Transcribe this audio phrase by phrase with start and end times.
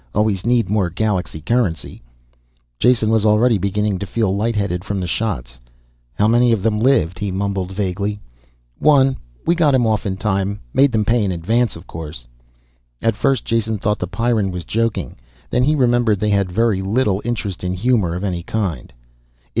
[0.15, 2.01] Always need more galaxy currency."
[2.79, 5.59] Jason was already beginning to feel light headed from the shots.
[6.15, 8.19] "How many of them lived?" he mumbled vaguely.
[8.79, 9.15] "One.
[9.45, 10.59] We got him off in time.
[10.73, 12.27] Made them pay in advance of course."
[12.99, 15.17] At first Jason thought the Pyrran was joking.
[15.51, 18.91] Then he remembered they had very little interest in humor of any kind.